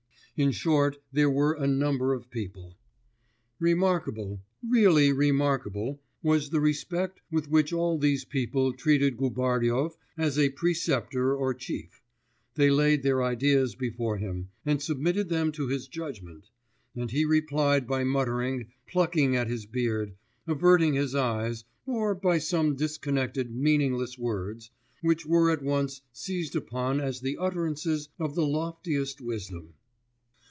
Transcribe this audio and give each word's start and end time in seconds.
In 0.37 0.51
short, 0.51 0.97
there 1.11 1.29
were 1.29 1.53
a 1.53 1.67
number 1.67 2.15
of 2.15 2.31
people. 2.31 2.75
Remarkable 3.59 4.41
really 4.67 5.13
remarkable 5.13 6.01
was 6.23 6.49
the 6.49 6.59
respect 6.59 7.21
with 7.29 7.47
which 7.47 7.71
all 7.71 7.99
these 7.99 8.25
people 8.25 8.73
treated 8.73 9.17
Gubaryov 9.17 9.95
as 10.17 10.39
a 10.39 10.49
preceptor 10.49 11.35
or 11.35 11.53
chief; 11.53 12.01
they 12.55 12.71
laid 12.71 13.03
their 13.03 13.21
ideas 13.21 13.75
before 13.75 14.17
him, 14.17 14.49
and 14.65 14.81
submitted 14.81 15.29
them 15.29 15.51
to 15.51 15.67
his 15.67 15.87
judgment; 15.87 16.49
and 16.95 17.11
he 17.11 17.23
replied 17.23 17.85
by 17.85 18.03
muttering, 18.03 18.71
plucking 18.87 19.35
at 19.35 19.47
his 19.47 19.67
beard, 19.67 20.15
averting 20.47 20.95
his 20.95 21.13
eyes, 21.13 21.65
or 21.85 22.15
by 22.15 22.39
some 22.39 22.73
disconnected, 22.75 23.53
meaningless 23.55 24.17
words, 24.17 24.71
which 25.03 25.23
were 25.23 25.51
at 25.51 25.61
once 25.61 26.01
seized 26.11 26.55
upon 26.55 26.99
as 26.99 27.19
the 27.19 27.37
utterances 27.37 28.09
of 28.17 28.33
the 28.33 28.45
loftiest 28.47 29.21
wisdom. 29.21 29.75